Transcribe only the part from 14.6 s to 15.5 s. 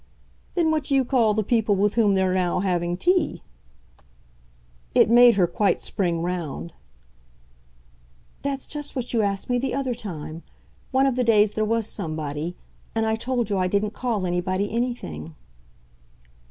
anything."